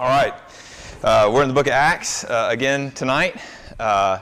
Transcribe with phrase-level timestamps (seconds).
[0.00, 0.32] All right.
[1.04, 3.36] Uh, we're in the book of Acts uh, again tonight.
[3.78, 4.20] Uh,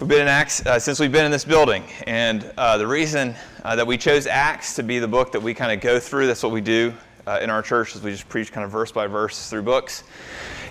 [0.00, 1.84] we've been in Acts uh, since we've been in this building.
[2.06, 5.52] And uh, the reason uh, that we chose Acts to be the book that we
[5.52, 6.94] kind of go through, that's what we do
[7.42, 10.04] in our church, is we just preach kind of verse by verse through books,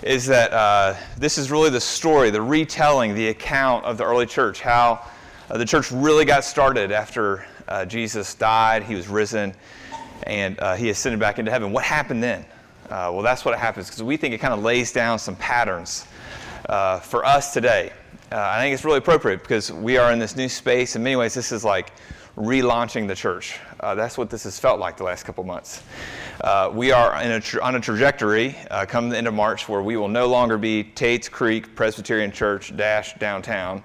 [0.02, 4.60] is that this is really the story, the retelling, the account of the early church,
[4.60, 5.00] how
[5.48, 7.46] the church really got started after
[7.86, 9.54] Jesus died, he was risen,
[10.24, 11.70] and he ascended back into heaven.
[11.70, 12.44] What happened then?
[12.84, 16.04] Uh, well, that's what happens because we think it kind of lays down some patterns
[16.68, 17.90] uh, for us today.
[18.30, 20.96] Uh, I think it's really appropriate because we are in this new space.
[20.96, 21.92] In many ways, this is like
[22.36, 23.58] relaunching the church.
[23.80, 25.82] Uh, that's what this has felt like the last couple months.
[26.40, 29.82] Uh, we are a tra- on a trajectory uh, come the end of March where
[29.82, 33.82] we will no longer be Tate's Creek Presbyterian Church dash downtown,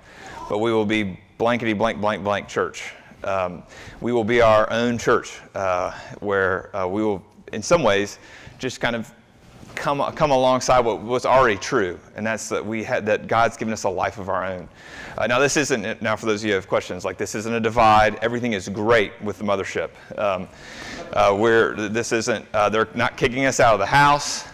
[0.50, 2.92] but we will be blankety blank blank blank church.
[3.24, 3.64] Um,
[4.02, 5.38] we will be our own church
[6.20, 8.20] where we will, in some ways,
[8.58, 9.12] just kind of
[9.76, 13.74] come, come alongside what was already true, and that's that we had that God's given
[13.74, 14.68] us a life of our own.
[15.18, 17.06] Uh, now, this isn't now for those of you who have questions.
[17.06, 18.16] Like this isn't a divide.
[18.22, 19.90] Everything is great with the mothership.
[20.18, 20.48] Um,
[21.14, 22.46] uh, where this isn't.
[22.54, 24.46] Uh, they're not kicking us out of the house.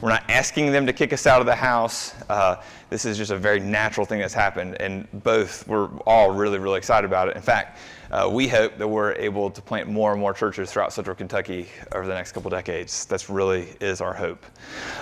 [0.00, 2.14] We're not asking them to kick us out of the house.
[2.28, 2.56] Uh,
[2.90, 6.78] this is just a very natural thing that's happened, and both we're all really, really
[6.78, 7.36] excited about it.
[7.36, 7.78] In fact,
[8.14, 11.66] uh, we hope that we're able to plant more and more churches throughout central Kentucky
[11.92, 13.06] over the next couple decades.
[13.06, 14.46] That's really is our hope.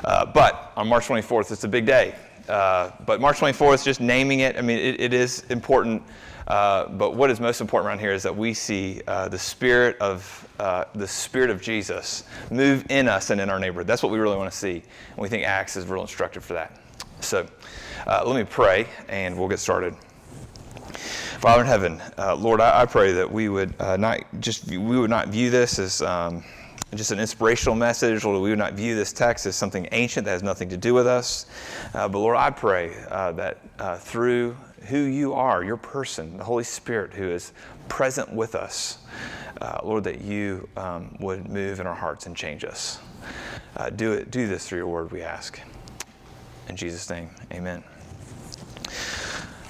[0.03, 2.15] Uh, but on March 24th, it's a big day.
[2.49, 6.03] Uh, but March 24th, just naming it, I mean, it, it is important.
[6.47, 9.99] Uh, but what is most important around here is that we see uh, the spirit
[10.01, 13.87] of uh, the spirit of Jesus move in us and in our neighborhood.
[13.87, 16.55] That's what we really want to see, and we think Acts is real instructive for
[16.55, 16.81] that.
[17.21, 17.47] So,
[18.07, 19.95] let me pray, and we'll get started.
[21.43, 24.79] Father in heaven, uh, Lord, I, I, pray that we would uh, not just we
[24.79, 26.45] would not view this as um,
[26.95, 30.31] just an inspirational message, Lord, we would not view this text as something ancient that
[30.31, 31.47] has nothing to do with us.
[31.95, 36.45] Uh, but Lord, I pray uh, that uh, through who you are, your person, the
[36.45, 37.53] Holy Spirit who is
[37.89, 38.99] present with us,
[39.61, 43.01] uh, Lord, that you um, would move in our hearts and change us.
[43.97, 44.31] do it.
[44.31, 45.59] Do this through your word, we ask.
[46.69, 47.83] In Jesus' name, Amen.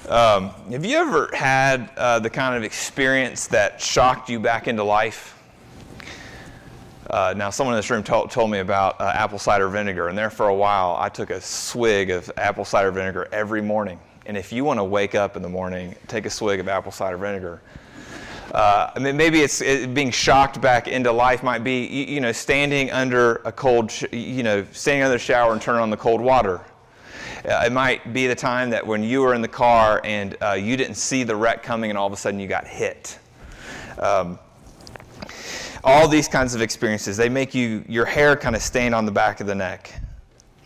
[0.09, 4.83] Um, have you ever had uh, the kind of experience that shocked you back into
[4.83, 5.41] life?
[7.09, 10.17] Uh, now, someone in this room told, told me about uh, apple cider vinegar, and
[10.17, 13.97] there for a while I took a swig of apple cider vinegar every morning.
[14.25, 16.91] And if you want to wake up in the morning, take a swig of apple
[16.91, 17.61] cider vinegar.
[18.51, 22.21] Uh, I mean, maybe it's it, being shocked back into life might be, you, you
[22.21, 25.89] know, standing under a cold, sh- you know, standing under the shower and turning on
[25.89, 26.59] the cold water
[27.45, 30.53] uh, it might be the time that when you were in the car and uh,
[30.53, 33.19] you didn't see the wreck coming and all of a sudden you got hit.
[33.99, 34.39] Um,
[35.83, 39.11] all these kinds of experiences, they make you, your hair kind of stand on the
[39.11, 39.93] back of the neck.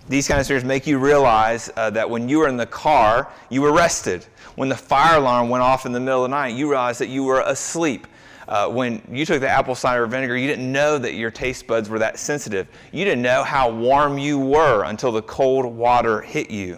[0.08, 3.32] These kind of experiences make you realize uh, that when you were in the car,
[3.50, 4.26] you were rested.
[4.56, 7.10] When the fire alarm went off in the middle of the night, you realized that
[7.10, 8.08] you were asleep.
[8.48, 11.90] Uh, when you took the apple cider vinegar, you didn't know that your taste buds
[11.90, 12.68] were that sensitive.
[12.94, 16.78] You didn't know how warm you were until the cold water hit you.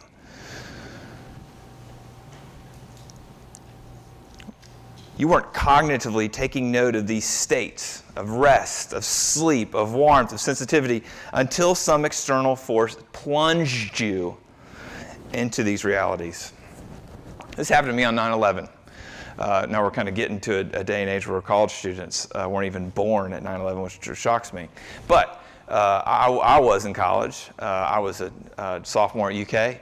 [5.18, 10.40] You weren't cognitively taking note of these states of rest, of sleep, of warmth, of
[10.40, 11.04] sensitivity
[11.34, 14.38] until some external force plunged you
[15.34, 16.54] into these realities.
[17.58, 18.70] This happened to me on 9 11.
[19.40, 22.28] Uh, now we're kind of getting to a, a, day and age where college students
[22.36, 24.68] uh, weren't even born at 9 11, which shocks me.
[25.08, 27.50] But uh, I, I, was in college.
[27.58, 29.78] Uh, I was a, a, sophomore at UK,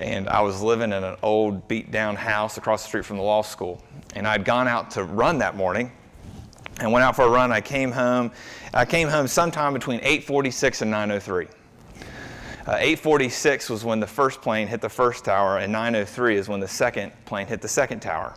[0.00, 3.22] and I was living in an old, beat down house across the street from the
[3.22, 3.82] law school.
[4.14, 5.92] And I'd gone out to run that morning
[6.80, 7.52] and went out for a run.
[7.52, 8.32] I came home.
[8.72, 11.48] I came home sometime between 8:46 and 9:03.
[12.66, 16.60] Uh, 846 was when the first plane hit the first tower, and 903 is when
[16.60, 18.34] the second plane hit the second tower.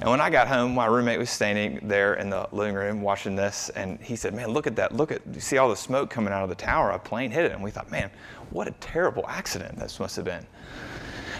[0.00, 3.34] And when I got home, my roommate was standing there in the living room watching
[3.34, 4.94] this, and he said, Man, look at that.
[4.94, 6.90] Look at, you see all the smoke coming out of the tower?
[6.90, 7.50] A plane hit it.
[7.50, 8.08] And we thought, Man,
[8.50, 10.46] what a terrible accident this must have been.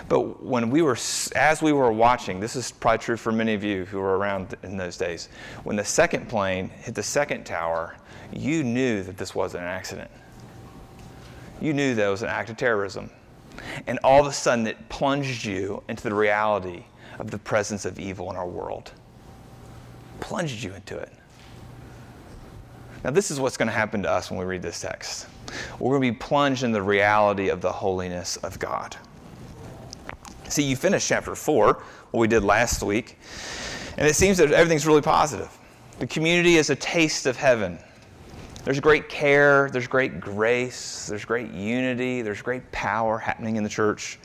[0.08, 0.98] But when we were,
[1.36, 4.56] as we were watching, this is probably true for many of you who were around
[4.64, 5.28] in those days,
[5.62, 7.94] when the second plane hit the second tower,
[8.32, 10.10] you knew that this wasn't an accident
[11.60, 13.10] you knew that was an act of terrorism.
[13.86, 16.84] And all of a sudden, it plunged you into the reality
[17.18, 18.92] of the presence of evil in our world.
[20.20, 21.12] Plunged you into it.
[23.04, 25.28] Now, this is what's going to happen to us when we read this text.
[25.78, 28.96] We're going to be plunged in the reality of the holiness of God.
[30.48, 33.18] See, you finished chapter 4, what we did last week,
[33.96, 35.56] and it seems that everything's really positive.
[35.98, 37.78] The community is a taste of heaven.
[38.66, 43.68] There's great care, there's great grace, there's great unity, there's great power happening in the
[43.68, 44.18] church.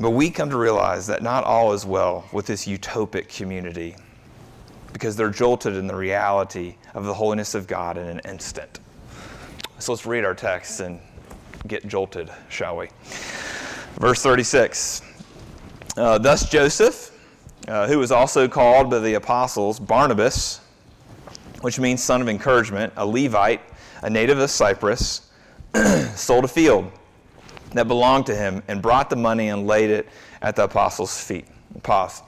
[0.00, 3.94] But we come to realize that not all is well with this utopic community
[4.92, 8.80] because they're jolted in the reality of the holiness of God in an instant.
[9.78, 10.98] So let's read our text and
[11.68, 12.88] get jolted, shall we?
[13.94, 15.02] Verse 36
[15.96, 17.16] uh, Thus Joseph,
[17.68, 20.59] uh, who was also called by the apostles Barnabas,
[21.60, 23.60] which means son of encouragement, a Levite,
[24.02, 25.30] a native of Cyprus,
[26.14, 26.90] sold a field
[27.72, 30.08] that belonged to him and brought the money and laid it
[30.42, 31.46] at the apostles' feet.
[31.82, 32.22] Pause.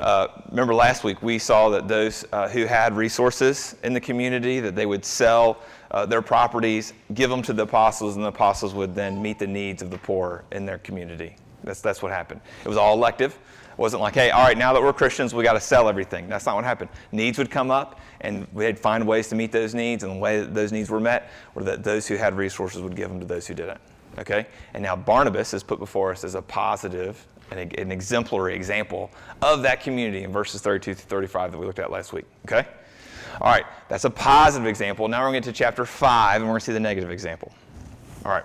[0.00, 4.60] Uh, remember last week we saw that those uh, who had resources in the community
[4.60, 5.58] that they would sell
[5.90, 9.46] uh, their properties, give them to the apostles, and the apostles would then meet the
[9.46, 11.34] needs of the poor in their community.
[11.64, 12.40] That's that's what happened.
[12.64, 13.38] It was all elective.
[13.78, 16.28] Wasn't like, hey, all right, now that we're Christians, we got to sell everything.
[16.28, 16.90] That's not what happened.
[17.12, 20.40] Needs would come up, and we'd find ways to meet those needs, and the way
[20.40, 23.26] that those needs were met were that those who had resources would give them to
[23.26, 23.80] those who didn't.
[24.18, 24.46] Okay?
[24.74, 29.10] And now Barnabas is put before us as a positive and an exemplary example
[29.40, 32.24] of that community in verses 32 to 35 that we looked at last week.
[32.46, 32.66] Okay?
[33.40, 35.06] All right, that's a positive example.
[35.06, 37.12] Now we're going to get to chapter 5 and we're going to see the negative
[37.12, 37.52] example.
[38.24, 38.44] All right.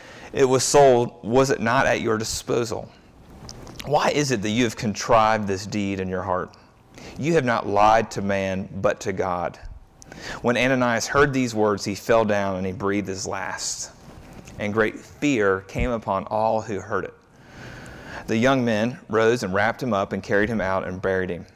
[0.33, 2.91] it was sold, was it not at your disposal?
[3.85, 6.55] Why is it that you have contrived this deed in your heart?
[7.17, 9.59] You have not lied to man, but to God.
[10.41, 13.91] When Ananias heard these words, he fell down and he breathed his last
[14.61, 17.13] and great fear came upon all who heard it.
[18.27, 21.47] The young men rose and wrapped him up and carried him out and buried him.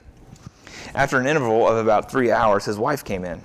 [0.96, 3.42] After an interval of about three hours, his wife came in,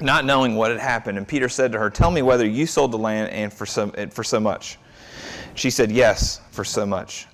[0.00, 1.18] not knowing what had happened.
[1.18, 3.92] And Peter said to her, Tell me whether you sold the land and for so,
[3.96, 4.78] and for so much.
[5.54, 7.26] She said, Yes, for so much.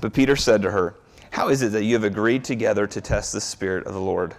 [0.00, 0.96] But Peter said to her,
[1.30, 4.34] How is it that you have agreed together to test the Spirit of the Lord?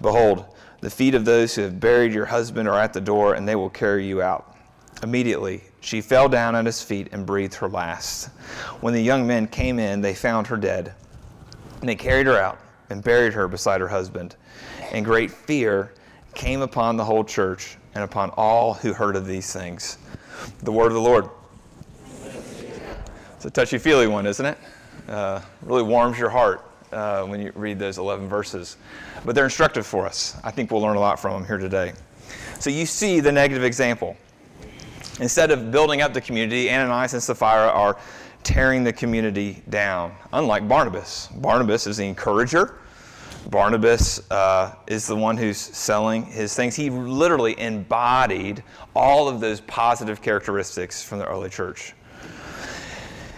[0.00, 0.46] Behold,
[0.80, 3.56] the feet of those who have buried your husband are at the door, and they
[3.56, 4.56] will carry you out.
[5.02, 8.26] Immediately, she fell down at his feet and breathed her last.
[8.80, 10.94] When the young men came in, they found her dead.
[11.80, 12.58] And they carried her out
[12.90, 14.36] and buried her beside her husband.
[14.92, 15.92] And great fear
[16.34, 19.98] came upon the whole church and upon all who heard of these things.
[20.62, 21.28] The word of the Lord.
[23.36, 24.58] It's a touchy feely one, isn't it?
[25.08, 28.76] Uh, really warms your heart uh, when you read those 11 verses.
[29.24, 30.36] But they're instructive for us.
[30.42, 31.92] I think we'll learn a lot from them here today.
[32.58, 34.16] So you see the negative example.
[35.20, 37.98] Instead of building up the community, Ananias and Sapphira are
[38.42, 41.28] tearing the community down, unlike Barnabas.
[41.36, 42.78] Barnabas is the encourager.
[43.50, 46.74] Barnabas uh, is the one who's selling his things.
[46.74, 48.62] He literally embodied
[48.94, 51.94] all of those positive characteristics from the early church.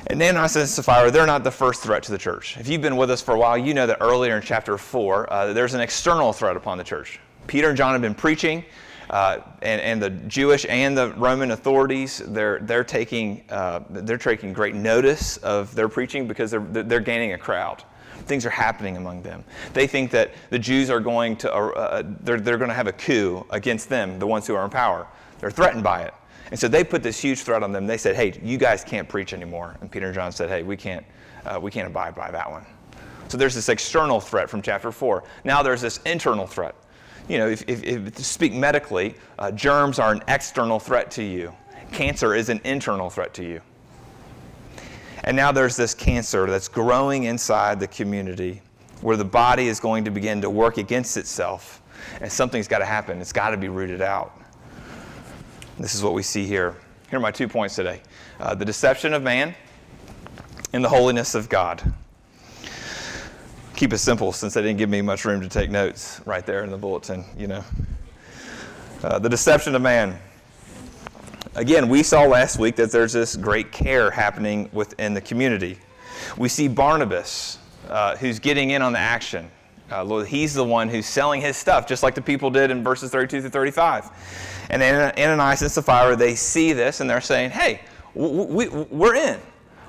[0.08, 2.56] And Ananias and Sapphira, they're not the first threat to the church.
[2.58, 5.32] If you've been with us for a while, you know that earlier in chapter 4,
[5.32, 7.18] uh, there's an external threat upon the church.
[7.48, 8.64] Peter and John have been preaching.
[9.08, 14.52] Uh, and, and the Jewish and the Roman authorities, they're, they're, taking, uh, they're taking
[14.52, 17.84] great notice of their preaching because they're, they're gaining a crowd.
[18.24, 19.44] Things are happening among them.
[19.72, 22.92] They think that the Jews are going to, uh, they're, they're going to have a
[22.92, 25.06] coup against them, the ones who are in power.
[25.38, 26.14] They're threatened by it.
[26.50, 27.86] And so they put this huge threat on them.
[27.86, 29.76] They said, hey, you guys can't preach anymore.
[29.80, 31.04] And Peter and John said, hey, we can't,
[31.44, 32.64] uh, we can't abide by that one.
[33.28, 35.24] So there's this external threat from chapter 4.
[35.44, 36.76] Now there's this internal threat
[37.28, 41.22] you know, if, if, if to speak medically, uh, germs are an external threat to
[41.22, 41.52] you.
[41.92, 43.60] Cancer is an internal threat to you.
[45.26, 48.62] And now there's this cancer that's growing inside the community
[49.02, 51.82] where the body is going to begin to work against itself.
[52.20, 53.20] And something's got to happen.
[53.20, 54.40] It's got to be rooted out.
[55.78, 56.74] This is what we see here.
[57.10, 58.00] Here are my two points today
[58.40, 59.54] uh, the deception of man
[60.72, 61.82] and the holiness of God
[63.76, 66.64] keep it simple since they didn't give me much room to take notes right there
[66.64, 67.62] in the bulletin, you know.
[69.04, 70.18] Uh, the deception of man.
[71.56, 75.78] Again, we saw last week that there's this great care happening within the community.
[76.36, 77.56] We see Barnabas,
[77.88, 79.50] uh, who's getting in on the action.
[79.90, 83.10] Uh, he's the one who's selling his stuff, just like the people did in verses
[83.10, 84.10] 32 through 35.
[84.68, 87.80] And Ananias and Sapphira, they see this and they're saying, hey,
[88.12, 89.40] we, we're in.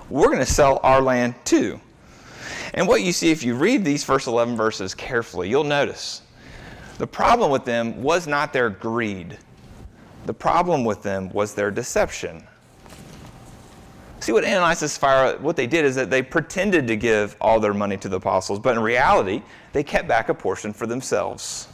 [0.09, 1.81] We're going to sell our land too.
[2.75, 6.21] And what you see if you read these first 11 verses carefully, you'll notice
[6.97, 9.38] the problem with them was not their greed.
[10.27, 12.43] The problem with them was their deception.
[14.19, 17.62] See what Ananias and Sapphira, what they did is that they pretended to give all
[17.62, 19.41] their money to the apostles, but in reality,
[19.72, 21.69] they kept back a portion for themselves.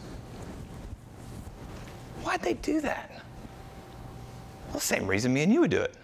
[2.21, 3.23] Why'd they do that?
[4.69, 5.95] Well, same reason me and you would do it.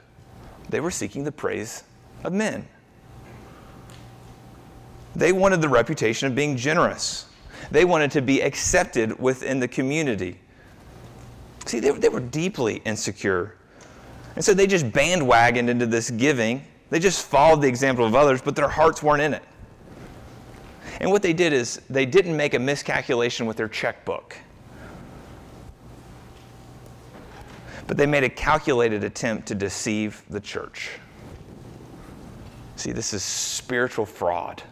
[0.70, 1.84] They were seeking the praise
[2.24, 2.68] of men.
[5.16, 7.28] They wanted the reputation of being generous.
[7.70, 10.40] They wanted to be accepted within the community.
[11.66, 13.56] See, they, they were deeply insecure
[14.40, 16.64] and so they just bandwagoned into this giving.
[16.90, 19.44] They just followed the example of others, but their hearts weren't in it.
[21.02, 24.38] And what they did is they didn't make a miscalculation with their checkbook.
[27.88, 30.92] But they made a calculated attempt to deceive the church.
[32.76, 34.64] See, this is spiritual fraud.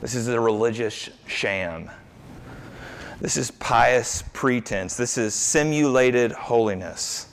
[0.00, 1.88] This is a religious sham.
[3.20, 4.96] This is pious pretense.
[4.96, 7.28] This is simulated holiness.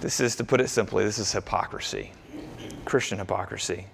[0.00, 2.12] This is, to put it simply, this is hypocrisy,
[2.84, 3.86] Christian hypocrisy.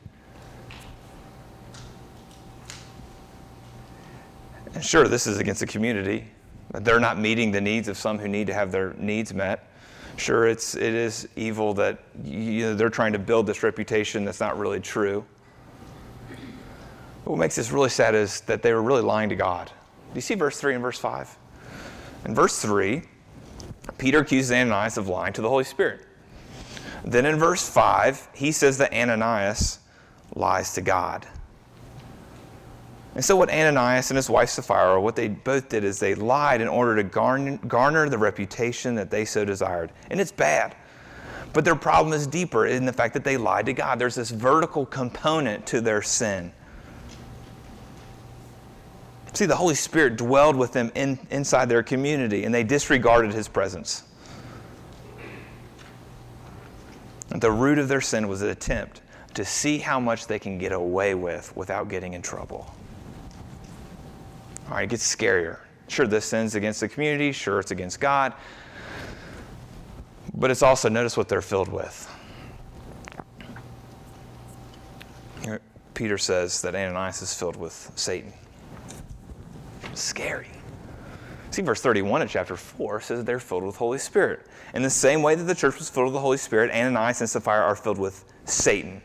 [4.74, 6.26] And sure, this is against the community.
[6.72, 9.70] They're not meeting the needs of some who need to have their needs met.
[10.16, 14.40] Sure, it's, it is evil that you know, they're trying to build this reputation that's
[14.40, 15.24] not really true.
[17.24, 19.70] But what makes this really sad is that they were really lying to God.
[20.14, 21.36] Do you see verse 3 and verse 5?
[22.26, 23.02] In verse 3,
[23.98, 26.06] Peter accuses Ananias of lying to the Holy Spirit.
[27.04, 29.80] Then in verse 5, he says that Ananias
[30.36, 31.26] lies to God.
[33.16, 36.60] And so, what Ananias and his wife Sapphira, what they both did is they lied
[36.60, 39.90] in order to garner, garner the reputation that they so desired.
[40.10, 40.76] And it's bad.
[41.52, 43.98] But their problem is deeper in the fact that they lied to God.
[43.98, 46.52] There's this vertical component to their sin.
[49.34, 53.48] See, the Holy Spirit dwelled with them in, inside their community, and they disregarded his
[53.48, 54.04] presence.
[57.30, 59.00] And the root of their sin was an attempt
[59.34, 62.72] to see how much they can get away with without getting in trouble.
[64.68, 65.58] All right, it gets scarier.
[65.88, 67.32] Sure, this sin's against the community.
[67.32, 68.34] Sure, it's against God.
[70.32, 72.08] But it's also, notice what they're filled with.
[75.94, 78.32] Peter says that Ananias is filled with Satan.
[79.98, 80.48] Scary.
[81.50, 84.46] See, verse 31 of chapter 4 says they're filled with Holy Spirit.
[84.74, 87.30] In the same way that the church was filled with the Holy Spirit, Ananias and
[87.30, 89.00] Sapphira are filled with Satan.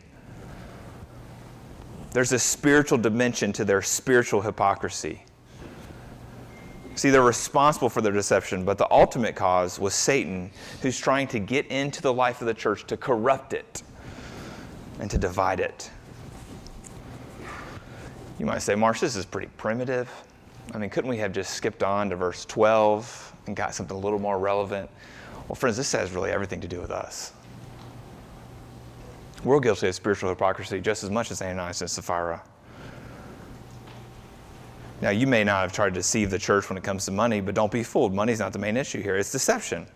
[2.12, 5.22] There's a spiritual dimension to their spiritual hypocrisy.
[6.96, 10.50] See, they're responsible for their deception, but the ultimate cause was Satan,
[10.82, 13.82] who's trying to get into the life of the church to corrupt it
[14.98, 15.88] and to divide it.
[18.40, 20.10] You might say, Marsh, this is pretty primitive.
[20.72, 24.00] I mean, couldn't we have just skipped on to verse 12 and got something a
[24.00, 24.88] little more relevant?
[25.48, 27.32] Well, friends, this has really everything to do with us.
[29.42, 32.42] We're guilty of spiritual hypocrisy just as much as Ananias and Sapphira.
[35.00, 37.40] Now, you may not have tried to deceive the church when it comes to money,
[37.40, 38.14] but don't be fooled.
[38.14, 39.86] Money's not the main issue here, it's deception.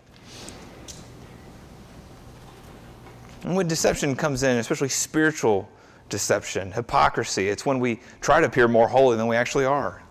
[3.43, 5.69] And when deception comes in, especially spiritual
[6.09, 10.01] deception, hypocrisy, it's when we try to appear more holy than we actually are.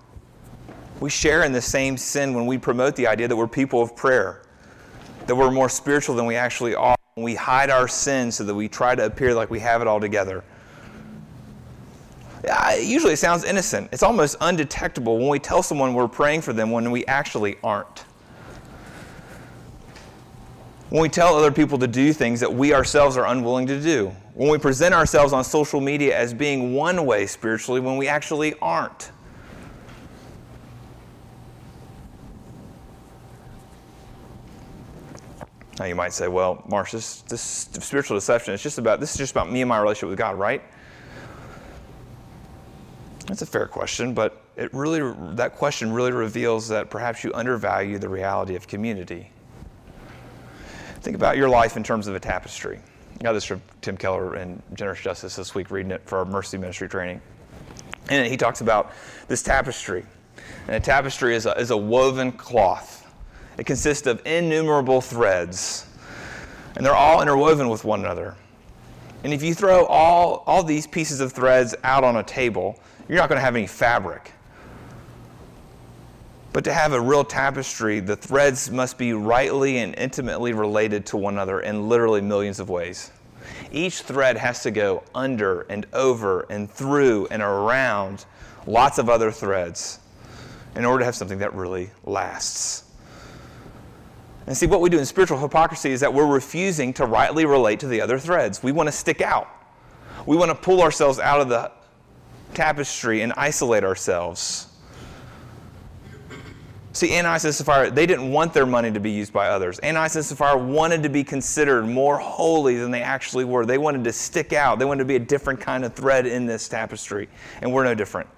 [1.05, 3.95] We share in the same sin when we promote the idea that we're people of
[3.95, 4.41] prayer,
[5.27, 6.97] that we're more spiritual than we actually are.
[7.17, 10.01] We hide our sins so that we try to appear like we have it all
[10.01, 10.43] together.
[12.81, 13.91] Usually it sounds innocent.
[13.93, 18.07] It's almost undetectable when we tell someone we're praying for them when we actually aren't.
[20.89, 24.11] When we tell other people to do things that we ourselves are unwilling to do.
[24.33, 28.55] When we present ourselves on social media as being one way spiritually when we actually
[28.63, 29.11] aren't.
[35.79, 39.19] Now you might say, well, Marsh, this, this spiritual deception, it's just about, this is
[39.19, 40.63] just about me and my relationship with God, right?
[43.27, 47.99] That's a fair question, but it really, that question really reveals that perhaps you undervalue
[47.99, 49.31] the reality of community.
[51.01, 52.79] Think about your life in terms of a tapestry.
[53.19, 56.25] I got this from Tim Keller in Generous Justice this week, reading it for our
[56.25, 57.21] mercy ministry training.
[58.11, 58.93] And he talks about
[59.27, 60.05] this tapestry.
[60.67, 63.04] And a tapestry is a, is a woven cloth
[63.59, 65.87] it consists of innumerable threads,
[66.77, 68.35] and they're all interwoven with one another.
[69.23, 73.19] And if you throw all, all these pieces of threads out on a table, you're
[73.19, 74.33] not going to have any fabric.
[76.53, 81.17] But to have a real tapestry, the threads must be rightly and intimately related to
[81.17, 83.11] one another in literally millions of ways.
[83.73, 88.25] Each thread has to go under and over and through and around
[88.67, 89.99] lots of other threads
[90.77, 92.85] in order to have something that really lasts.
[94.47, 97.81] And see, what we do in spiritual hypocrisy is that we're refusing to rightly relate
[97.81, 98.63] to the other threads.
[98.63, 99.49] We want to stick out.
[100.27, 101.73] We want to pull ourselves out of the
[102.53, 104.69] tapestry and isolate ourselves.
[106.93, 109.81] See, Ananias and Sapphira, they didn't want their money to be used by others.
[109.81, 113.67] Ananias and Sapphira wanted to be considered more holy than they actually were.
[113.67, 114.79] They wanted to stick out.
[114.79, 117.29] They wanted to be a different kind of thread in this tapestry.
[117.63, 118.29] And we're no different.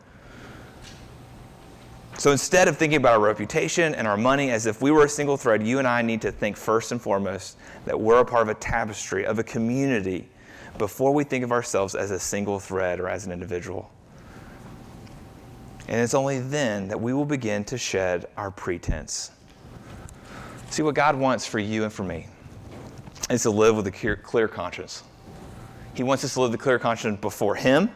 [2.18, 5.08] So instead of thinking about our reputation and our money as if we were a
[5.08, 8.42] single thread, you and I need to think first and foremost that we're a part
[8.42, 10.28] of a tapestry, of a community,
[10.78, 13.90] before we think of ourselves as a single thread or as an individual.
[15.88, 19.30] And it's only then that we will begin to shed our pretense.
[20.70, 22.26] See, what God wants for you and for me
[23.30, 25.04] is to live with a clear conscience.
[25.94, 27.90] He wants us to live a clear conscience before Him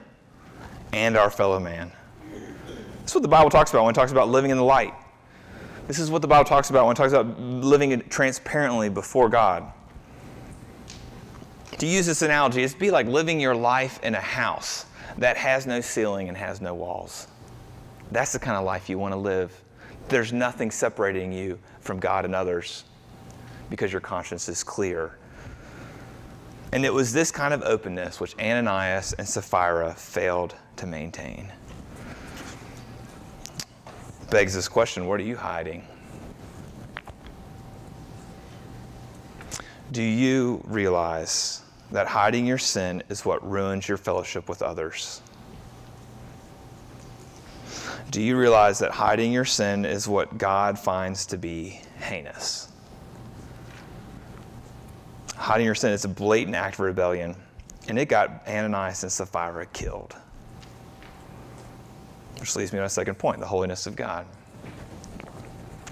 [0.92, 1.90] and our fellow man.
[3.11, 4.95] That's what the Bible talks about when it talks about living in the light.
[5.88, 9.73] This is what the Bible talks about when it talks about living transparently before God.
[11.79, 14.87] To use this analogy, it's be like living your life in a house
[15.19, 17.26] that has no ceiling and has no walls.
[18.12, 19.61] That's the kind of life you want to live.
[20.09, 22.85] There's nothing separating you from God and others
[23.71, 25.19] because your conscience is clear.
[26.71, 31.50] And it was this kind of openness which Ananias and Sapphira failed to maintain.
[34.30, 35.84] Begs this question what are you hiding?
[39.90, 45.20] Do you realize that hiding your sin is what ruins your fellowship with others?
[48.12, 52.68] Do you realize that hiding your sin is what God finds to be heinous?
[55.34, 57.34] Hiding your sin is a blatant act of rebellion,
[57.88, 60.14] and it got Ananias and Sapphira killed.
[62.40, 64.26] Which leads me to my second point the holiness of God.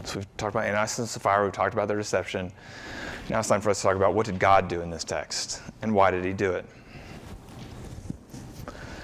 [0.05, 2.51] So we've talked about Ananias and Sapphira, we've talked about their deception.
[3.29, 5.61] Now it's time for us to talk about what did God do in this text,
[5.83, 6.65] and why did he do it?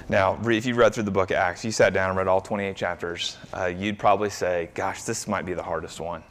[0.08, 2.40] Now, if you read through the book of Acts, you sat down and read all
[2.40, 6.22] 28 chapters, uh, you'd probably say, gosh, this might be the hardest one.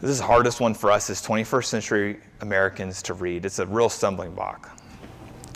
[0.00, 3.44] This is the hardest one for us as 21st century Americans to read.
[3.44, 4.78] It's a real stumbling block.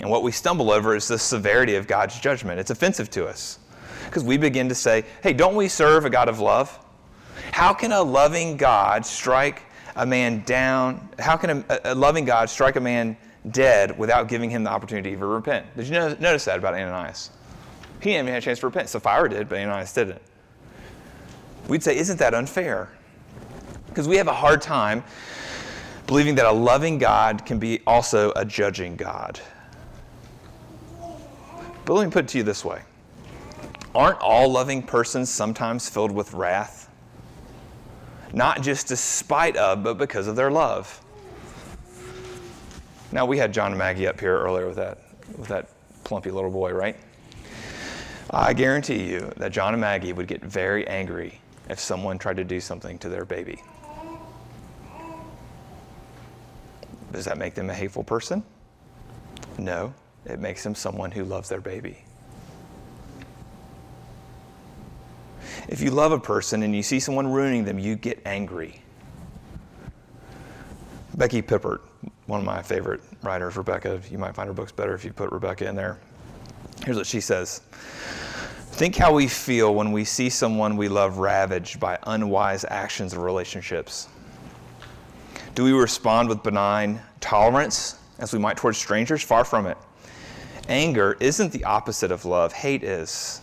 [0.01, 2.61] And what we stumble over is the severity of God's judgment.
[2.61, 3.59] It's offensive to us
[4.07, 6.79] because we begin to say, hey, don't we serve a God of love?
[7.53, 9.63] How can a loving God strike
[9.97, 11.09] a man down?
[11.19, 13.17] How can a, a loving God strike a man
[13.51, 15.67] dead without giving him the opportunity to repent.
[15.77, 17.31] Did you notice that about Ananias?
[18.01, 18.89] He didn't even have a chance to repent.
[18.89, 20.21] Sapphira did, but Ananias didn't.
[21.69, 22.91] We'd say, isn't that unfair?
[23.89, 25.05] Because we have a hard time
[26.07, 29.41] believing that a loving God can be also a judging God.
[31.85, 32.83] But let me put it to you this way
[33.95, 36.91] Aren't all loving persons sometimes filled with wrath?
[38.33, 41.01] Not just despite of, but because of their love.
[43.13, 44.99] Now, we had John and Maggie up here earlier with that,
[45.39, 45.69] with that
[46.03, 46.97] plumpy little boy, right?
[48.31, 52.45] I guarantee you that John and Maggie would get very angry if someone tried to
[52.45, 53.63] do something to their baby.
[57.13, 58.43] Does that make them a hateful person?
[59.57, 59.95] No,
[60.27, 62.05] it makes them someone who loves their baby.
[65.69, 68.81] If you love a person and you see someone ruining them, you get angry.
[71.17, 71.81] Becky Pippert,
[72.27, 74.01] one of my favorite writers, Rebecca.
[74.11, 75.99] You might find her books better if you put Rebecca in there.
[76.85, 77.61] Here's what she says
[78.73, 83.21] Think how we feel when we see someone we love ravaged by unwise actions or
[83.21, 84.09] relationships.
[85.55, 89.23] Do we respond with benign tolerance as we might towards strangers?
[89.23, 89.79] Far from it.
[90.69, 93.41] Anger isn't the opposite of love, hate is.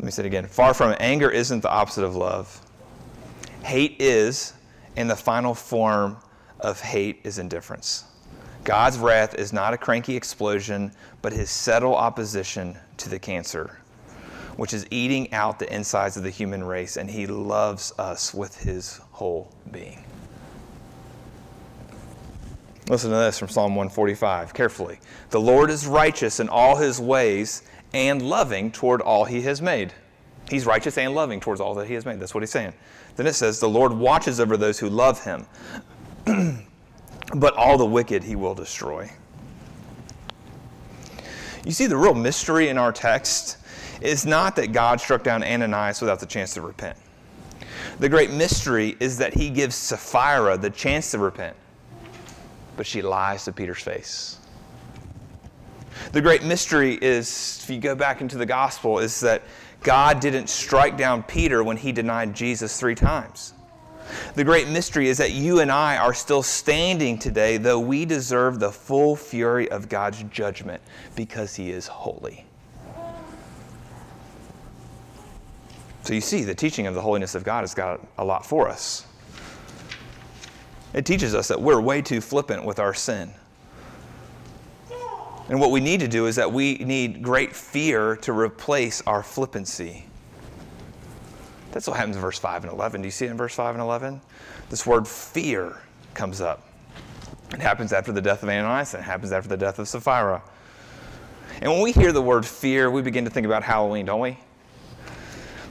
[0.00, 0.46] Let me say it again.
[0.46, 0.96] Far from it.
[0.98, 2.58] Anger isn't the opposite of love.
[3.62, 4.54] Hate is,
[4.96, 6.16] and the final form
[6.58, 8.04] of hate is indifference.
[8.64, 13.78] God's wrath is not a cranky explosion, but his subtle opposition to the cancer,
[14.56, 18.58] which is eating out the insides of the human race, and he loves us with
[18.58, 20.02] his whole being.
[22.88, 24.98] Listen to this from Psalm 145 carefully.
[25.28, 29.92] The Lord is righteous in all his ways and loving toward all he has made.
[30.48, 32.20] He's righteous and loving towards all that he has made.
[32.20, 32.72] That's what he's saying.
[33.16, 35.46] Then it says, The Lord watches over those who love him
[37.34, 39.10] but all the wicked he will destroy.
[41.64, 43.58] You see, the real mystery in our text
[44.00, 46.96] is not that God struck down Ananias without the chance to repent.
[47.98, 51.56] The great mystery is that he gives Sapphira the chance to repent,
[52.76, 54.38] but she lies to Peter's face.
[56.12, 59.42] The great mystery is, if you go back into the gospel, is that
[59.82, 63.54] God didn't strike down Peter when he denied Jesus three times.
[64.34, 68.58] The great mystery is that you and I are still standing today, though we deserve
[68.58, 70.82] the full fury of God's judgment
[71.14, 72.44] because He is holy.
[76.02, 78.68] So you see, the teaching of the holiness of God has got a lot for
[78.68, 79.06] us.
[80.92, 83.30] It teaches us that we're way too flippant with our sin.
[85.50, 89.20] And what we need to do is that we need great fear to replace our
[89.20, 90.06] flippancy.
[91.72, 93.02] That's what happens in verse 5 and 11.
[93.02, 94.20] Do you see it in verse 5 and 11?
[94.68, 95.76] This word fear
[96.14, 96.68] comes up.
[97.52, 100.40] It happens after the death of Ananias and it happens after the death of Sapphira.
[101.60, 104.38] And when we hear the word fear, we begin to think about Halloween, don't we?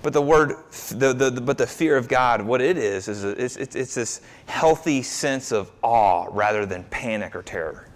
[0.02, 0.58] But the word,
[0.90, 3.96] the, the, the, but the fear of God, what it is, is it's, it's, it's
[3.96, 7.89] this healthy sense of awe rather than panic or terror.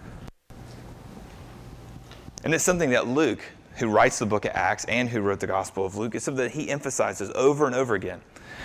[2.43, 3.39] And it's something that Luke,
[3.75, 6.43] who writes the book of Acts and who wrote the Gospel of Luke, it's something
[6.43, 8.21] that he emphasizes over and over again.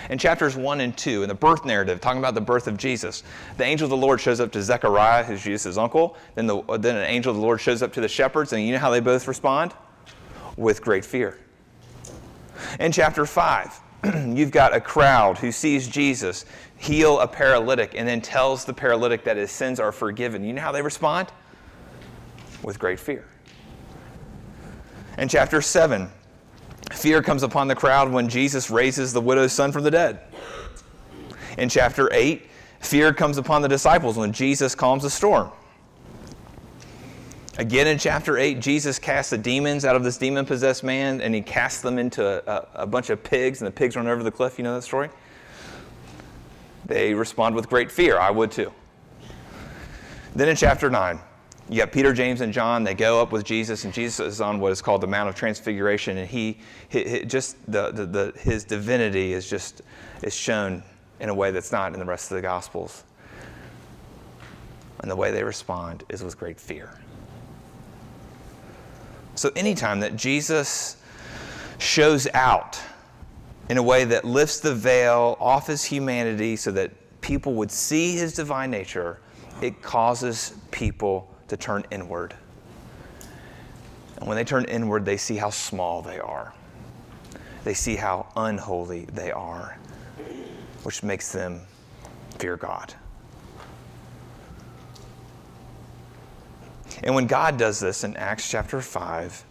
[0.09, 3.23] In chapters 1 and 2, in the birth narrative, talking about the birth of Jesus,
[3.57, 6.17] the angel of the Lord shows up to Zechariah, who's Jesus' uncle.
[6.35, 8.73] Then, the, then an angel of the Lord shows up to the shepherds, and you
[8.73, 9.73] know how they both respond?
[10.57, 11.37] With great fear.
[12.79, 13.79] In chapter 5,
[14.27, 16.45] you've got a crowd who sees Jesus
[16.77, 20.43] heal a paralytic and then tells the paralytic that his sins are forgiven.
[20.43, 21.29] You know how they respond?
[22.63, 23.25] With great fear.
[25.19, 26.09] In chapter 7,
[26.93, 30.21] fear comes upon the crowd when Jesus raises the widow's son from the dead.
[31.57, 32.47] In chapter 8,
[32.79, 35.51] fear comes upon the disciples when Jesus calms the storm.
[37.57, 41.35] Again in chapter 8, Jesus casts the demons out of this demon possessed man and
[41.35, 44.31] he casts them into a, a, bunch of pigs, and the pigs run over the
[44.31, 44.57] cliff.
[44.57, 45.09] You know that story?
[46.85, 48.17] They respond with great fear.
[48.17, 48.71] I would too.
[50.33, 51.19] Then in chapter 9,
[51.69, 52.83] you got Peter, James, and John.
[52.83, 55.35] They go up with Jesus, and Jesus is on what is called the Mount of
[55.35, 56.57] Transfiguration, and he,
[56.89, 59.83] he, he just the, the, the, his divinity is just
[60.23, 60.81] is shown
[61.19, 63.03] in a way that's not in the rest of the Gospels.
[65.01, 66.99] And the way they respond is with great fear.
[69.35, 70.97] So, anytime that Jesus
[71.77, 72.81] shows out
[73.69, 78.15] in a way that lifts the veil off his humanity so that people would see
[78.15, 79.19] his divine nature,
[79.61, 82.33] it causes people to turn inward.
[84.17, 86.53] And when they turn inward, they see how small they are.
[87.63, 89.77] They see how unholy they are,
[90.83, 91.61] which makes them
[92.37, 92.93] fear God.
[97.03, 99.43] And when God does this in Acts chapter 5,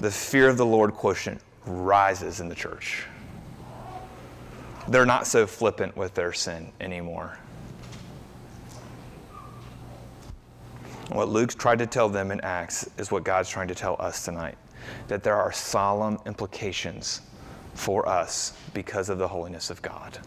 [0.00, 3.04] the fear of the Lord quotient rises in the church.
[4.88, 7.38] They're not so flippant with their sin anymore.
[11.12, 14.24] What Luke's tried to tell them in Acts is what God's trying to tell us
[14.24, 14.56] tonight
[15.08, 17.20] that there are solemn implications
[17.74, 20.18] for us because of the holiness of God.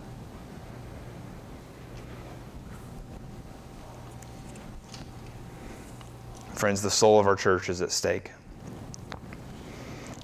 [6.53, 8.31] Friends, the soul of our church is at stake.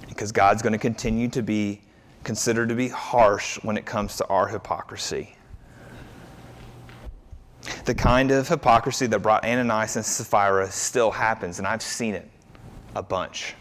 [0.08, 1.82] Because God's going to continue to be
[2.26, 5.36] considered to be harsh when it comes to our hypocrisy.
[7.90, 12.30] The kind of hypocrisy that brought Ananias and Sapphira still happens, and I've seen it
[12.96, 13.56] a bunch.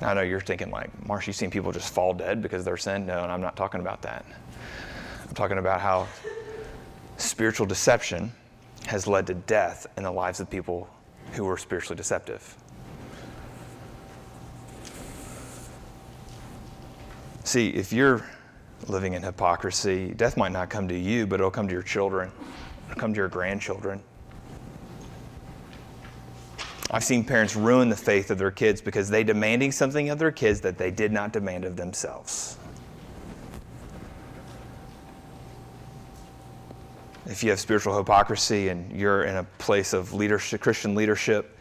[0.00, 3.06] I know you're thinking, like, Marsh, you've seen people just fall dead because their sin.
[3.06, 4.24] No, and I'm not talking about that.
[5.28, 6.06] I'm talking about how
[7.16, 8.30] spiritual deception
[8.86, 10.88] has led to death in the lives of people
[11.32, 12.56] who were spiritually deceptive.
[17.42, 18.24] See, if you're
[18.88, 22.30] living in hypocrisy, death might not come to you, but it'll come to your children,
[22.88, 24.02] it'll come to your grandchildren.
[26.90, 30.30] I've seen parents ruin the faith of their kids because they demanding something of their
[30.30, 32.58] kids that they did not demand of themselves.
[37.28, 41.55] if you have spiritual hypocrisy and you're in a place of leadership, Christian leadership,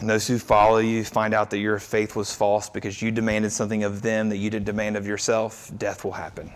[0.00, 3.52] and those who follow you find out that your faith was false because you demanded
[3.52, 6.50] something of them that you didn't demand of yourself, death will happen.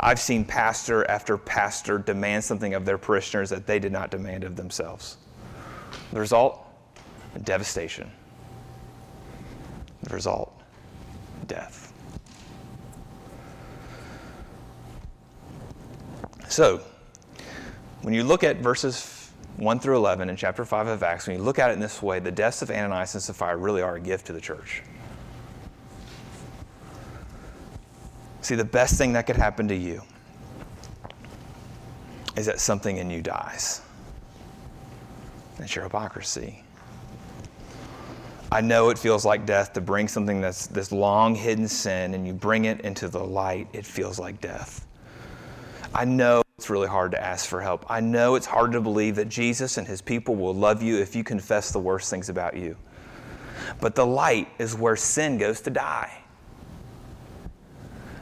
[0.00, 4.42] I've seen pastor after pastor demand something of their parishioners that they did not demand
[4.42, 5.18] of themselves.
[6.12, 6.66] The result?
[7.44, 8.10] Devastation.
[10.02, 10.60] The result?
[11.46, 11.92] Death.
[16.48, 16.80] So,
[18.02, 19.13] when you look at verses
[19.56, 22.02] 1 through 11 in chapter 5 of Acts, when you look at it in this
[22.02, 24.82] way, the deaths of Ananias and Sapphira really are a gift to the church.
[28.40, 30.02] See, the best thing that could happen to you
[32.36, 33.80] is that something in you dies.
[35.56, 36.62] That's your hypocrisy.
[38.50, 42.26] I know it feels like death to bring something that's this long hidden sin and
[42.26, 44.86] you bring it into the light, it feels like death.
[45.94, 47.84] I know it's really hard to ask for help.
[47.90, 51.16] I know it's hard to believe that Jesus and his people will love you if
[51.16, 52.76] you confess the worst things about you.
[53.80, 56.22] But the light is where sin goes to die.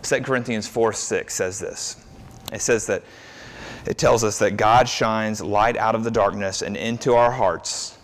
[0.02, 2.04] 2 Corinthians 4 6 says this.
[2.52, 3.04] It says that
[3.86, 7.98] it tells us that God shines light out of the darkness and into our hearts,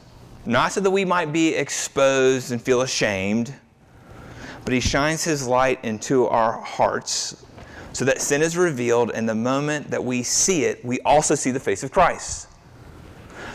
[0.44, 3.54] not so that we might be exposed and feel ashamed,
[4.64, 7.44] but He shines His light into our hearts
[7.92, 11.50] so that sin is revealed, and the moment that we see it, we also see
[11.50, 12.48] the face of Christ.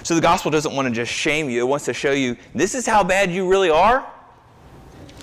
[0.04, 2.76] So the gospel doesn't want to just shame you, it wants to show you this
[2.76, 4.06] is how bad you really are,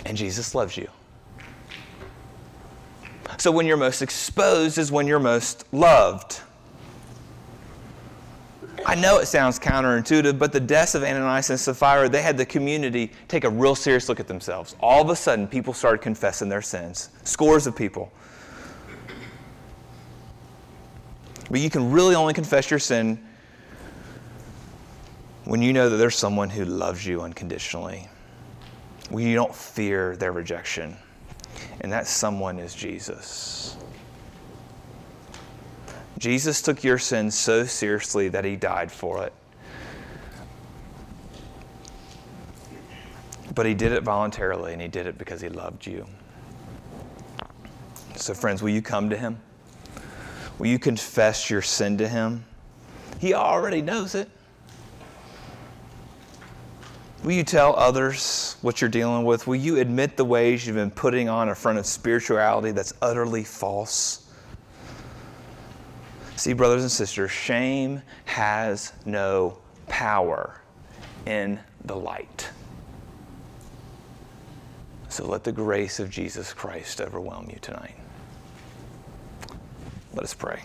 [0.07, 0.88] and Jesus loves you.
[3.37, 6.40] So when you're most exposed is when you're most loved.
[8.85, 12.46] I know it sounds counterintuitive, but the deaths of Ananias and Sapphira, they had the
[12.46, 14.75] community take a real serious look at themselves.
[14.81, 17.11] All of a sudden, people started confessing their sins.
[17.25, 18.11] Scores of people.
[21.51, 23.23] But you can really only confess your sin
[25.45, 28.09] when you know that there's someone who loves you unconditionally,
[29.09, 30.97] when you don't fear their rejection,
[31.81, 33.77] and that someone is Jesus.
[36.19, 39.33] Jesus took your sin so seriously that he died for it.
[43.55, 46.07] But he did it voluntarily, and he did it because he loved you.
[48.15, 49.41] So, friends, will you come to him?
[50.61, 52.44] Will you confess your sin to him?
[53.18, 54.29] He already knows it.
[57.25, 59.46] Will you tell others what you're dealing with?
[59.46, 63.42] Will you admit the ways you've been putting on a front of spirituality that's utterly
[63.42, 64.31] false?
[66.37, 69.57] See, brothers and sisters, shame has no
[69.88, 70.61] power
[71.25, 72.51] in the light.
[75.09, 77.96] So let the grace of Jesus Christ overwhelm you tonight.
[80.12, 80.62] Let us pray.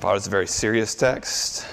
[0.00, 1.66] Father, it's a very serious text.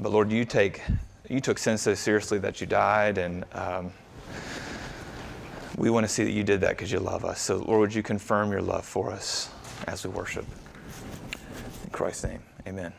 [0.00, 0.82] But Lord, you take
[1.28, 3.92] you took sin so seriously that you died, and um,
[5.76, 7.40] we want to see that you did that because you love us.
[7.40, 9.50] So, Lord, would you confirm your love for us
[9.86, 10.46] as we worship?
[11.84, 12.92] In Christ's name, amen.